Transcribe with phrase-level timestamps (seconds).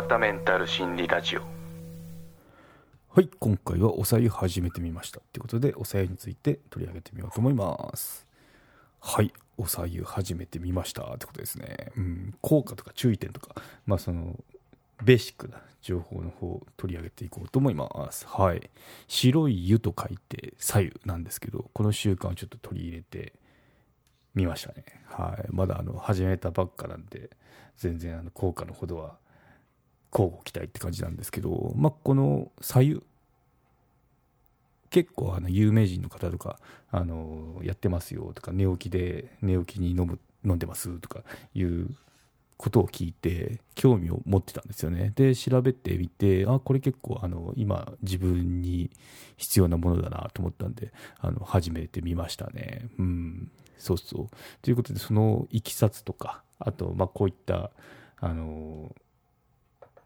[0.00, 1.42] 川田メンタル心理ラジオ。
[3.10, 8.26] はい今回はおさゆ始めてみましたということでおさゆについて取り上げてみようと思います。
[8.98, 11.92] はいおさゆ始めてみましたってことですね。
[11.98, 13.54] うん効果とか注意点とか
[13.84, 14.42] まあその
[15.02, 18.26] ベーシックな情報の方を取り上げていこうと思います。
[18.26, 18.70] はい。
[19.06, 23.34] 白い湯と書いて左右なんですけどこの習慣をちょっと取り入れて
[24.34, 24.82] みましたね。
[25.04, 25.46] はい。
[25.50, 27.28] まだあの始めたばっかなんで
[27.76, 29.18] 全然あの効果のほどは
[30.12, 33.02] 交互期待って感じなんですけど、まあ、この左右
[34.90, 36.58] 結構あの有名人の方とか
[36.90, 41.22] あのやってますよとか寝起きで寝起きに飲む飲んでますとか
[41.54, 41.88] いう
[42.56, 45.12] ことを聞いて興味を持ってたんですよね。
[45.14, 48.90] で調べてみてあこれ結構あの今自分に
[49.36, 52.88] 必要なものだなと思ったんであの始めてみましたね。
[52.98, 53.50] うん。
[53.78, 54.28] そうそう。
[54.60, 57.70] ということでそのいきさつとかあとまあこういった
[58.18, 58.94] あの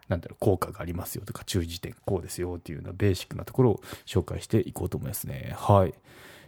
[0.08, 5.55] なんだろう効果がありますよとか注意事点こうですよっていうようなベーシックなところを紹介していこうと思いますね。
[5.56, 5.94] はい。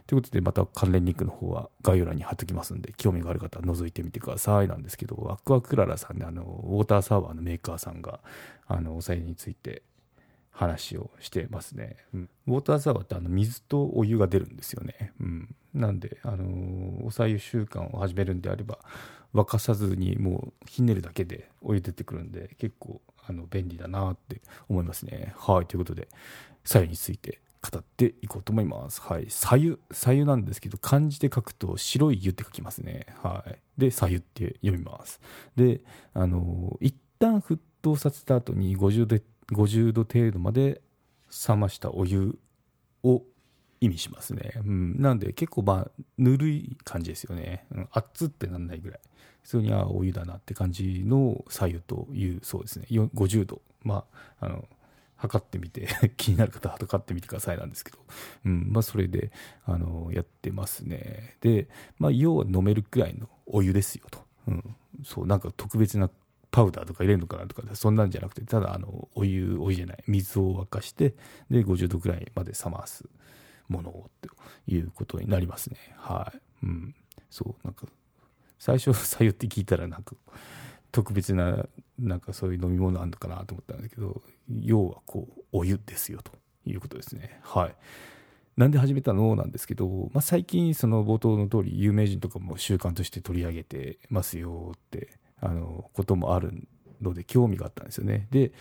[0.07, 8.21] ということでまた関連リンクの方は概要欄に貼っておきますんで興味がある方は覗いてみてくださいなんですけどアクアクララさんであのウォーターサーバーのメーカーさんが
[8.67, 9.83] あのお酒について
[10.51, 18.79] 話をしてますね、うん、ウォーターサーバーってあの水とお湯が出るんですよね、うん、なんであのおさゆ習慣を始めるんであれば
[19.35, 25.33] 沸かさずにもうひねるだけでお湯出てくるんで結構あの便利だなって思いますね。
[25.37, 26.07] はいということで
[26.63, 29.01] 左右について語っていこうと思います。
[29.01, 29.25] はい。
[29.29, 33.07] 左右、左右なんですけど、漢字で書くと白い湯って書きますね。
[33.21, 33.57] はい。
[33.77, 35.19] で、左右って読みます。
[35.55, 35.81] で、
[36.13, 39.17] あの、一旦沸騰させた後に50度
[39.51, 40.81] ,50 度程度まで
[41.47, 42.37] 冷ましたお湯
[43.03, 43.23] を
[43.79, 44.53] 意味しますね。
[44.65, 45.01] うん。
[45.01, 47.65] なんで結構まあ、ぬるい感じですよね。
[47.71, 48.99] うん、熱ってなんないぐらい。
[49.43, 52.87] 普通にあお湯だなって感じの左右というそうですね。
[52.89, 53.61] 50度。
[53.83, 54.03] ま
[54.39, 54.65] ああの
[55.17, 57.97] 測ってみて 気になる方は測ってみてくださいなんですけど、
[58.45, 58.71] うん。
[58.71, 59.31] まあ、それで
[59.65, 61.37] あのやってますね。
[61.41, 61.67] で、
[61.97, 66.09] まあ、要は飲めるくらいのお湯ですよと、うん、そうなんか特別な
[66.51, 70.03] パウダーとか入れるのかなとかそんなんじゃなくてただあのお湯お湯じゃない。
[70.07, 71.15] 水を沸かして
[71.49, 73.09] で50度くらいまで冷ます。
[73.67, 74.29] ものをと
[74.67, 75.77] いうことになりますね。
[75.97, 76.95] はい、うん、
[77.29, 77.87] そうなんか
[78.59, 80.15] 最初 さゆって聞いたらなんか
[80.91, 81.67] 特別な
[81.99, 86.31] なんかそういう飲み物あるのかなと思ったんだけど要はこうお湯ですよと
[86.65, 87.39] いうことですね。
[87.43, 87.75] はい。
[88.55, 96.67] なんで始めたのなんですけど、まあ、最近その冒頭の通り有名人とかも習慣として取り上げてますよってあのこともある
[96.99, 98.27] ので興味があったんですよね。
[98.31, 98.51] で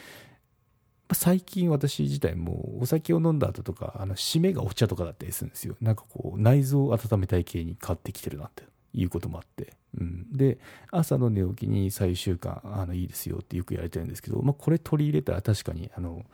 [1.13, 5.77] 最近私自体もお酒を飲んだ後とかあの締めがお茶とかだったりするんですよ。
[5.81, 10.59] なんかこう内臓を温めたい系に変わってきてるなっていうこともあって、うん、で
[10.91, 16.25] 朝の寝起きに最終慣あのいいですよってよく言われてるんですけど、まあ、これ取り入れたら確かにあの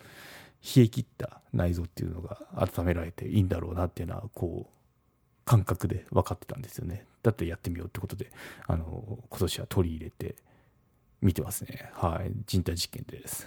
[0.77, 4.73] 冷え切った内臓っていうのが温められていいんだろうなっていうのはこう
[5.45, 7.05] 感覚で分かってたんですよね。
[7.23, 8.31] だってやってみようってことで
[8.67, 10.37] あの今年は取り入れて
[11.21, 11.91] 見てますね。
[11.95, 12.33] はい。
[12.47, 13.47] 人体実験です。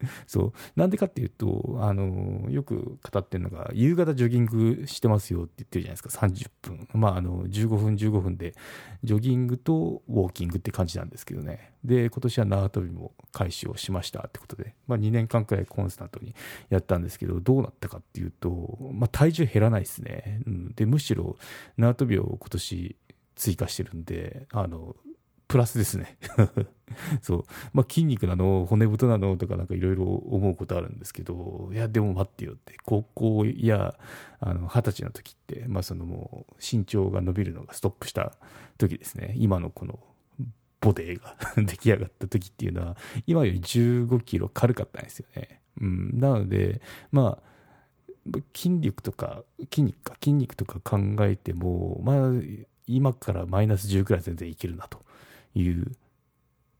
[0.26, 0.52] そう。
[0.76, 6.88] なんでかっていうと、あの、よく語ってるのが、夕方ジョギングしてますよって言ってるじゃないですか、30分。
[6.94, 8.54] まあ、あの、15分、15分で、
[9.02, 11.72] ジョギングとウォーキングって感じなんですけどね。
[11.84, 16.34] で、今年は縄跳びも開始をしましたってことで、まあ、2年間くらいコンスタントに
[16.68, 20.42] やったんですけど、どうなったかっていうと、まあ、体重減らないですね。
[20.46, 21.36] うん、で、むしろ、
[21.78, 22.96] 縄跳びを今年
[23.36, 24.96] 追加してるんで、あの、
[25.50, 26.16] プラスですね。
[27.22, 27.44] そう。
[27.72, 33.98] まあ、筋肉なの、骨太なのとかなんかいろいろ思うことあるんですけど、いや、でも待ってよって、高校や、
[34.38, 38.36] あの、二十歳の時って、まあ、そのもう、身長が伸びるのがストップした
[38.78, 39.34] 時ですね。
[39.38, 39.98] 今のこの、
[40.80, 42.96] ボデーが 出来上がった時っていうのは、
[43.26, 45.62] 今より15キロ軽かったんですよね。
[45.80, 46.20] うん。
[46.20, 46.80] なので、
[47.10, 52.30] まあ、筋力とか、筋肉か、筋肉とか考えても、まあ、
[52.86, 55.02] 今からマイナス10くらい全然いけるなと。
[55.54, 55.92] いう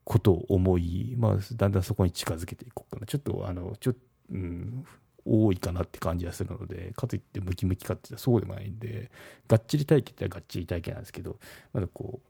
[0.04, 3.06] ことを思い、まあ、だんだんそこに近づけていこうかな。
[3.06, 4.00] ちょっと、あの、ちょっと、
[4.32, 4.84] うん、
[5.24, 9.10] 多いかなって感じがするので、かといってムキムキかって言ったらそうでもないんで、
[9.48, 11.38] がっちり体型ってがっちり体型なんですけど、
[11.72, 12.26] まだこう、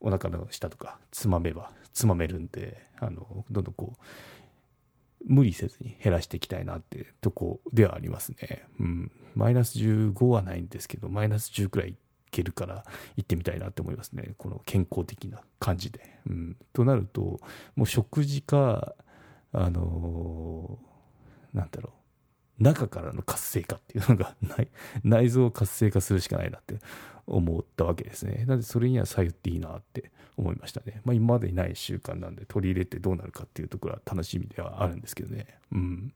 [0.00, 4.02] お腹の下とかつまめばつまめるんで、あの、どんどんこう、
[5.24, 8.64] 無理せずに減らしていきたいなってとこではありますね。
[8.78, 9.12] うん。
[9.34, 11.96] マイナス15はないんですけど、マイナス10くらい
[12.30, 12.84] けるから
[13.16, 14.34] 行ってみたいなって思いますね。
[14.36, 16.18] この健康的な感じで。
[16.26, 17.40] うん、となると、
[17.74, 18.94] もう食事か、
[19.52, 21.90] あのー、なんだろ
[22.60, 24.68] う、中からの活性化っていうのが内
[25.04, 26.78] 内臓を活性化するしかないなって
[27.26, 28.44] 思ったわけですね。
[28.46, 31.00] なのでそれには左右っていいなって思いましたね。
[31.04, 35.58] まあ今までにない習慣なんで取り入れてどうなるかっていうところは楽しみではあるんですけどね。
[35.72, 36.14] うん。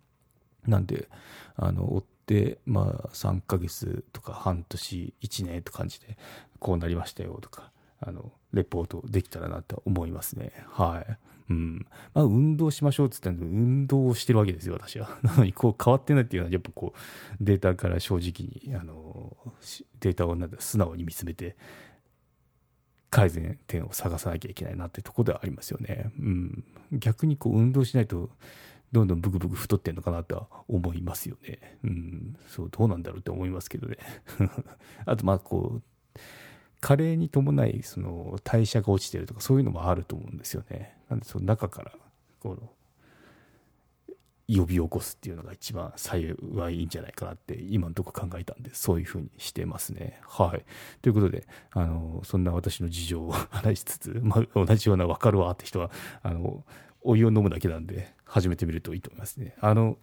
[0.67, 1.09] なんで、
[1.57, 6.17] あの、追って、まあ3ヶ月とか半年、1年って感じで
[6.59, 10.53] こうなりましたよとか、あの、レポートできたらなと思いますね。
[10.71, 11.19] はい。
[11.51, 11.87] うん。
[12.15, 15.19] まあ、運動しましょうって言ったんで、運動をしてるわけですよ、私は。
[15.23, 19.37] なのに、こう、変わってないっていうのは、やっぱこう、データから正直に、あの、
[19.99, 21.57] データをなん素直に見つめて、
[23.11, 26.13] 改善点を探さなきゃいけないなってとこではありますよね。
[26.21, 26.65] うん。
[26.93, 28.31] 逆にこう、運動しないと、
[28.93, 31.79] どんどんブクブク太ってんのかなとは思いますよね。
[31.85, 32.37] うん。
[32.49, 33.97] そう、どうなんだろうって思いますけどね。
[35.07, 35.83] あと、まあ、こう、
[36.81, 40.97] 加齢に伴いその代謝が落ちてるとかそういうのもあると思うんですよね。
[41.09, 41.93] なんでその中から
[42.41, 42.73] この
[44.49, 46.35] 呼び起こすっていうのが一番幸
[46.71, 50.21] いいんじゃないかなって今のとこ考えたんでそういうふうにしてますね。
[50.27, 50.65] はい。
[51.03, 55.91] ということであのそんな私の事情を話しつつ、まあ、同じような分かるわって人は
[56.23, 56.65] あの
[57.03, 59.57] お湯を飲むだけなんで始めてみるといいと思いますね。
[59.61, 59.99] あの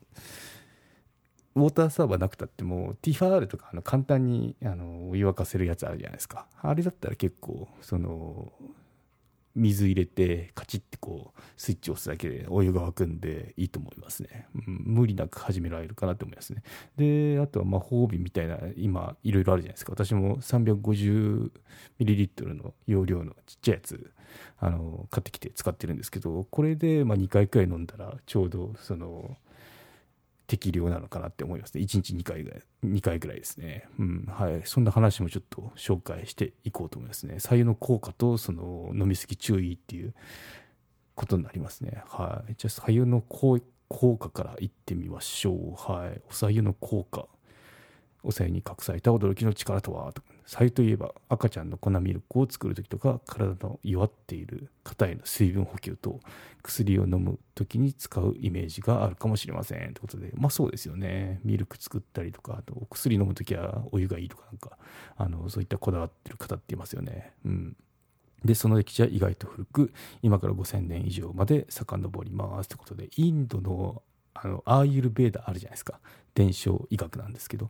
[1.55, 8.51] ウォーターサーバーなくたってもティファールとかあの簡単にあのお湯沸かせるやつあるじゃないですかあれだったら結構その
[9.57, 16.63] 水入れてカチッてこうスイッチ押すだけでお湯が沸くんでいいと思いますね、うん、無理なく始められるかなと思いますね。
[16.95, 19.91] であとは魔法瓶みたいな今いろいろあるじゃないですか。
[19.91, 24.11] 私も 350ml の容量のちっちゃいやつ
[24.59, 29.37] あの買ってきて使ってるんですけどこれでま2回くらい飲んだらちょうどその
[30.47, 31.81] 適量なのかなって思いますね。
[31.81, 33.87] 1日2回ぐらい、2回ぐらいですね。
[33.99, 34.25] うん。
[34.27, 34.61] はい。
[34.63, 37.39] そんな話もちょっと紹介していこうと思いますね。
[37.39, 40.13] 左右の効果と、その、飲みすぎ注意っていう
[41.15, 42.01] ことになりますね。
[42.07, 42.55] はい。
[42.57, 43.59] じゃあ、左右の効
[44.17, 45.75] 果からいってみましょう。
[45.75, 46.21] はい。
[46.29, 47.27] お左右の効果。
[48.23, 50.13] お左右に隠された驚きの力とは？
[50.47, 56.21] さゆといえば赤ちゃんの粉ミルクを作る時とか体の弱っている方への水分補給と
[56.63, 61.41] 薬を飲む時に使うイメージがあるかもしれませんということでまあそうですよね。
[61.43, 64.77] ミルク作ったりとかあとお薬飲む時はお湯がいいとかなんか
[65.17, 67.33] あのそういったこだわってる方っていますよね。
[67.45, 67.75] うん。
[68.45, 74.01] でその歴史は意外と古く今から5000年以上まで遡りますということでインドの
[74.33, 75.99] あのアーユルベーダあるじゃないですか。
[76.35, 77.69] 伝承医学なんですけど。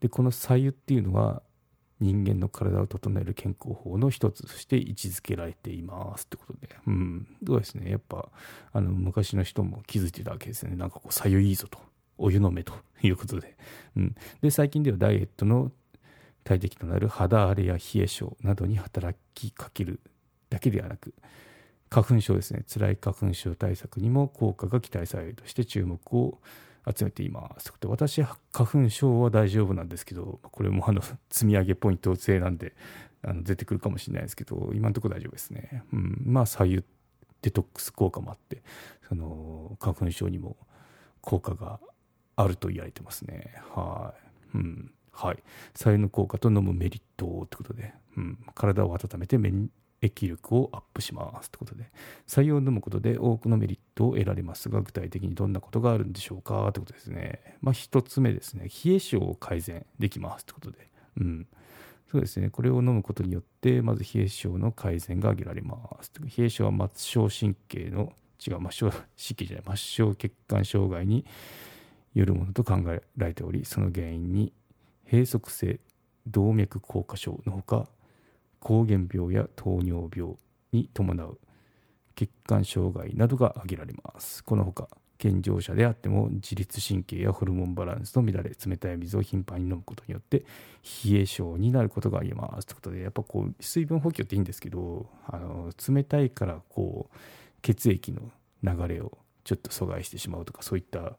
[0.00, 1.42] でこの左右っていうのは
[2.00, 7.90] 人間の体を整える健康法の一つとして位置づけられていますってことで、うん、そうですね。
[7.90, 8.28] やっぱ
[8.72, 10.76] あの昔の人も気づいてたわけですね。
[10.76, 11.78] なんかこう左右いいぞと。
[12.16, 12.74] お湯飲めと。
[13.02, 13.56] いうことで,、
[13.96, 15.72] うん、で最近ではダイエットの
[16.44, 20.00] 大敵となる肌荒れや冷え性などに働きかける
[20.50, 21.14] だけではなく
[21.88, 22.62] 花粉症ですね。
[22.68, 26.40] 辛い花粉症対策にも効果が期待されるとして注目を
[26.96, 27.72] 集めています。
[27.86, 32.74] 私、花粉症は大丈夫なんですけど、これもあの積み上げポイント制なんで
[33.22, 35.84] あの出てくるかもしれないですけど、今のところ大丈夫ですね。
[35.92, 36.84] うん、まあ、左右
[37.42, 38.62] デトックス効果もあって、
[39.08, 40.56] その花粉症にも
[41.20, 41.80] 効果が
[42.36, 43.54] あると言われてますね。
[43.74, 44.14] は
[44.54, 44.58] い。
[44.58, 44.92] うん。
[45.12, 45.42] はい。
[45.74, 49.38] 左右の効果と飲むメリットということで、うん、体を温めて
[50.02, 51.90] 液力をアップしますということで、
[52.26, 56.70] 採用を飲むことで多くのメリットを得られますが、具体的にどんなことがあるんでしょうか？
[56.72, 57.56] ということですね。
[57.60, 60.88] まあ、一つ目ですね、冷え性を改善できますということで、
[61.18, 61.46] うん。
[62.10, 66.10] そうですね、これを飲むことによって、まず冷え性の改善が挙げられます。
[66.18, 68.12] 冷え性は末梢神経の、
[68.44, 71.24] 違う、末梢神経じゃない、末梢血管障害に
[72.14, 74.52] よるものと考えられており、その原因に
[75.04, 75.78] 閉塞性
[76.26, 77.86] 動脈硬化症のほか、
[78.60, 80.34] 膠原病や糖尿病
[80.72, 81.38] に伴う
[82.14, 84.44] 血管障害などが挙げられます。
[84.44, 84.88] このほか、
[85.20, 90.44] 健常者であっても自律神経やホルモンバランスの乱れ、冷たい水を頻繁に飲むことによって
[91.04, 92.66] 冷え性になることが言えます。
[92.66, 97.16] ということで、やっぱこう、水分補給っていいんですけど、あの冷たいからこう、
[97.60, 98.30] 血液の
[98.62, 101.18] 流れをちょっと阻害してしまうとか、そういった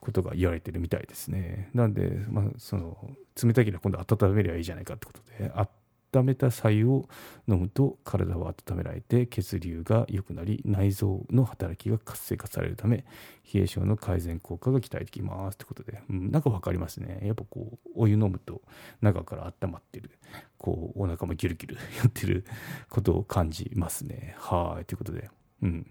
[0.00, 1.70] ことが言われてるみたいですね。
[1.74, 2.96] なんで、まあ、その
[3.42, 5.68] 冷たいければ今度温めればいいじゃないかってことであ、
[6.12, 7.08] 温めた白湯を
[7.48, 13.04] 飲むと体は温められて血流が良くなり内臓の働きが活性化されるため
[13.52, 17.20] 冷え性の改善効果が期待できますってことで、うん、なんか分かりますね。
[17.22, 18.62] やっぱこうお湯飲むと
[19.00, 20.10] 中から温まってる
[20.58, 22.44] こうお腹もギュルギュルやってる
[22.88, 24.36] ことを感じますね。
[24.38, 25.30] はいということで。
[25.62, 25.86] うん。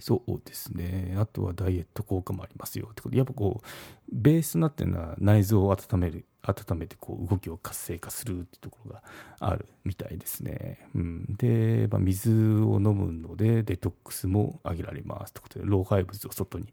[0.00, 1.14] そうですね。
[1.18, 3.66] あとはダイエット効果もありますよってことで、やっぱこう、
[4.10, 9.02] ベースになってるのは内臓を温める、温めてこう動きを活性化するってところが
[9.40, 10.88] あるみたいですね。
[10.94, 16.72] うん、で、まあ、水を飲むのでデトックスも上げられますってことで、老廃物を外に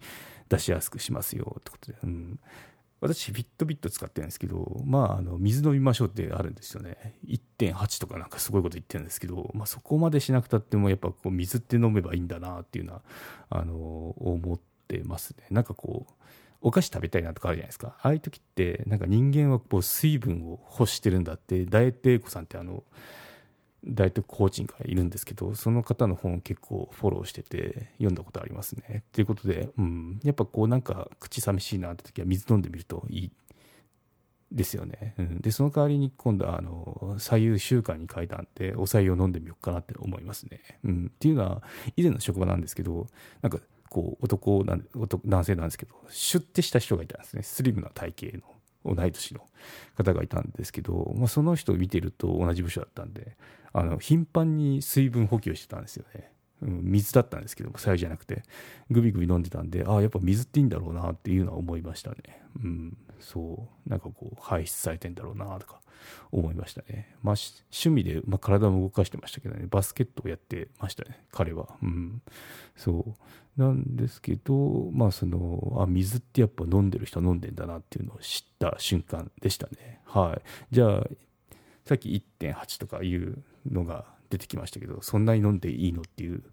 [0.49, 2.39] 出しやすくしますよってことで、うん、
[2.99, 7.15] 私ビットビット使ってるんですけどまああの水飲みましょうってあるんですよね。
[7.27, 13.01] 1.8とかなんかすごいこと言ってるんですけど、まあ、そこまでしなくたってもやっぱこう水って飲めばいいんだなっていうのは
[13.49, 13.73] あの
[14.17, 15.45] 思ってますね。
[15.51, 16.13] なんかこう
[16.61, 22.83] お菓子食べたいなとかあるじゃないですかああいう時ってなんか人間はこう水分を欲してるんだってダイエット英子さんってあの
[23.85, 29.03] ダイエットコーチンがいるんですけどその方の本結構フォローしてて読んだことありますね。
[29.11, 33.31] ということで、うん、やっぱこうなんか口寂しいなって時は水飲んでみるといい
[34.51, 35.13] ですよね。
[35.17, 40.61] うん、でその代わりに今度はあの左右習慣に書いたんでお白湯を飲んでみようかなって思いますね。
[40.83, 41.61] うん、っていうのは
[41.95, 43.07] 以前の職場なんですけど
[43.41, 43.59] なんか
[43.89, 44.85] こう男なん
[45.25, 47.43] 男性なんですけどシュッてした人がいたんですね。
[47.43, 49.41] スリムな体型の同い年の
[49.95, 53.35] 方がいたんですけど、まあ、その人を見てると同じ部署だったんで
[53.73, 58.43] あの頻繁に水分補給してたんですよね、うん、水だったんですけども白湯じゃなくて
[58.89, 62.17] グビグビ飲んでたんでああやっぱ水っていいんだろうなっていうのは思いましたね
[62.63, 65.79] うんそうなんかこう排出されてんだろうなとか
[66.31, 67.15] 思いましたね。
[67.21, 67.35] まあ、
[67.71, 71.67] 趣味で、まあ、体も動かしてましたけどね、バスケットをやってましたね、彼は。
[71.81, 72.21] うん。
[72.75, 73.15] そ
[73.57, 73.61] う。
[73.61, 79.99] なんですけど、まあ、その、あ、水ってやっぱ飲んでる人は飲んでんだなっていうのを知った瞬間でしたね。
[80.05, 80.75] はい。
[80.75, 81.07] じゃあ、
[81.85, 82.09] さっき
[82.39, 86.43] 1.8とかいうのが出てきましたけど、そんなに飲んでいいのっていう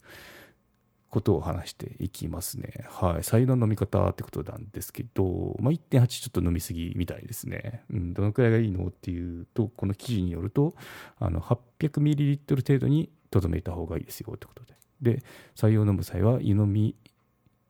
[1.15, 2.73] ことを話していきますね。
[2.89, 3.25] はい。
[3.25, 7.85] 白湯の飲み方ってことなんですけど、まあ、1.8ちょっと飲みすぎみたいですね。
[7.91, 10.75] うん、どのくらいがいいのっていうと、この記事によると、
[11.19, 14.75] あの、800ml 程度にとどめた方がいいですよってことで。
[15.03, 15.23] で、
[15.55, 16.97] 白湯を飲む際は、湯飲み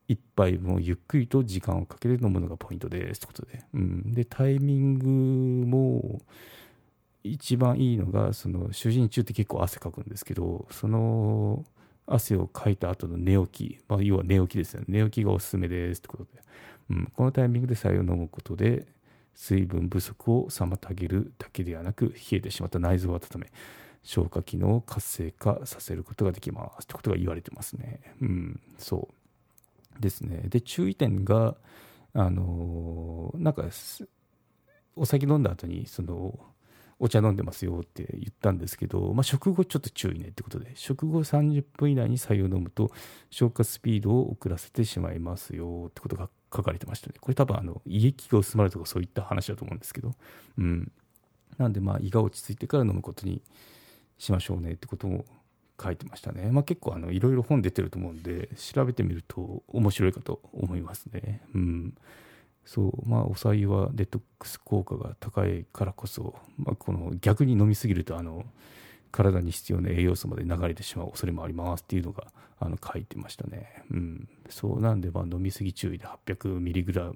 [0.09, 3.65] 1杯分をゆっくりと時間をかけて飲むのがポイントですってことで。
[3.75, 4.13] うん。
[4.13, 6.21] で、タイミングも、
[7.25, 11.65] 一番いいのが、その、主人中って結構汗かくんですけど、その、
[12.07, 14.87] 汗をかいた後の寝起き、まあ、要は寝起きですよね。
[14.89, 16.31] 寝起きがおすすめですってことで。
[16.91, 18.87] うん、このタイミングで白湯を飲むことで、
[19.35, 23.51] 水分不足を妨げるだけではなく、冷えてしまった内臓を温め、
[24.03, 28.01] 消化機能を活性化させることができますってことが言われてますね。
[28.21, 29.09] うん、そ
[29.99, 30.43] うですね。
[30.49, 31.57] で、注意点が、
[32.13, 33.65] あのー、なんか、
[34.95, 36.39] お酒飲んだ後に、その、
[37.05, 42.91] お茶飲んでますよって言ったんですけど、まあ、食後ちょっと注意ねってことで、食後30分以内に白湯を飲むと
[43.29, 47.17] 消化スピードを遅らせてしまいますよってことが書かれてましたね。
[47.21, 50.13] これ多分あの胃液が薄まるとかそういった話だと思うんですけど、
[50.57, 50.91] うん。
[51.59, 53.43] なんでまあ胃が落ち着いてから飲むことに
[54.17, 55.27] しましょうねってことも
[55.79, 56.51] 書いてましたね。
[56.53, 61.43] まあ結構あのいろいろ本出てると思うんで、調べてみると面白いかと思いますね。
[61.55, 61.95] うん。
[62.65, 68.45] そうまあおさゆはデトックス効果が高いからこそ、まあ、この逆に飲みすぎるとあの
[69.11, 72.27] 体に必要な栄養素まで流れてしまう恐れもありますっていうのが
[72.59, 73.85] あの書いてましたね。
[73.91, 77.15] うん、そうなんでまあ飲みすぎ注意で 800mg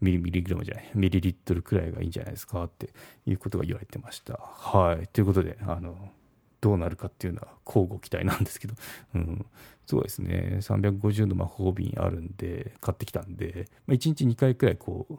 [0.00, 2.90] ミリミリグラムじゃないミリリットルくらいがいいんじゃないですかって
[3.26, 4.34] いうことが言われてました。
[4.34, 6.10] はいということであの
[6.60, 8.74] どうなるかっていうのは交互期待なんですけど、
[9.14, 9.46] うん、
[9.86, 15.16] そうですね、350の魔法瓶あるんで、買ってきたんで、まあ、1日2回くらいこう、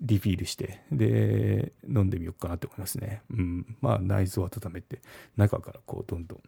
[0.00, 3.22] リフィールして、で、飲んでみようかなと思いますね。
[3.30, 3.76] うん。
[3.80, 5.00] まあ、内臓を温めて、
[5.36, 6.40] 中からこう、どんどん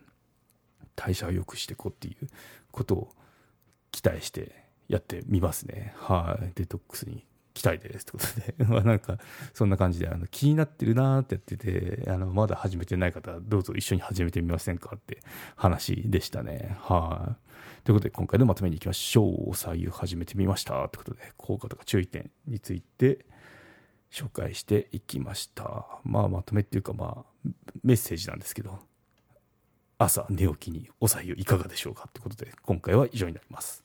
[0.96, 2.26] 代謝を良くしていこうっていう
[2.72, 3.12] ことを
[3.92, 5.94] 期待してやってみますね。
[5.96, 9.18] はい、デトックスに期待ですってことで、 まあなんか、
[9.54, 15.22] そんな感じで、あの、気になってるなーってやってて、あの、まだ始めてない方、どうぞ一緒に始めてみませんかって
[15.56, 16.76] 話でしたね。
[16.80, 17.84] はい。
[17.84, 19.50] ということで、今回のまとめに行きましょう。
[19.50, 20.84] お左右始めてみました。
[20.84, 23.24] ってことで、効果とか注意点について
[24.10, 25.86] 紹介していきました。
[26.02, 27.48] まあ、まとめっていうか、まあ、
[27.84, 28.80] メッセージなんですけど、
[29.98, 33.83] 朝寝起きにお左右いかがでしょうかってことで、今回は以上になります。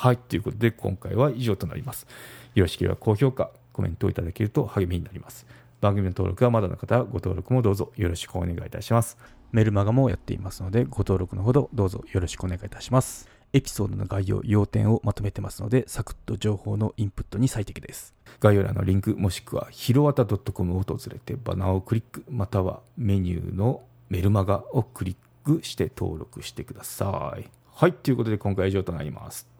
[0.00, 0.16] はい。
[0.16, 2.06] ということで、今回は以上となります。
[2.54, 5.44] よろしければ高評価、コメントをいただけると励みになります。
[5.80, 9.18] 番組の登録はまだの方はご登録もどうぞよろしくお願いいたします。
[9.50, 13.28] メルマガもやっていますので、ご登録のほどどうぞよろしくお願いいたします。
[13.52, 18.14] エピソードの概要、要点をまとめてますので、サクッと情報のインプットに最適です。
[18.38, 27.50] 概要欄のリンク、もしくは、ひろわた .com を訪れて、バナーをクリック、またはメニューのメルマガをクリックして登録してください。
[27.66, 29.57] はい、ということで今回は以上となります。